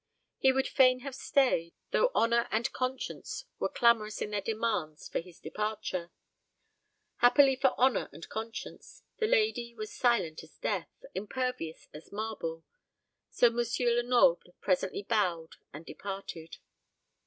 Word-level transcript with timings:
He 0.39 0.51
would 0.51 0.67
fain 0.67 1.01
have 1.01 1.13
stayed, 1.13 1.75
though 1.91 2.09
honour 2.15 2.47
and 2.49 2.73
conscience 2.73 3.45
were 3.59 3.69
clamorous 3.69 4.19
in 4.19 4.31
their 4.31 4.41
demands 4.41 5.07
for 5.07 5.19
his 5.19 5.39
departure. 5.39 6.09
Happily 7.17 7.55
for 7.55 7.77
honour 7.79 8.09
and 8.11 8.27
conscience, 8.27 9.03
the 9.19 9.27
lady 9.27 9.75
was 9.75 9.93
silent 9.93 10.41
as 10.43 10.57
death, 10.57 10.89
impervious 11.13 11.87
as 11.93 12.11
marble; 12.11 12.63
so 13.29 13.45
M. 13.45 13.57
Lenoble 13.79 14.55
presently 14.59 15.03
bowed 15.03 15.57
and 15.71 15.85
departed. 15.85 16.57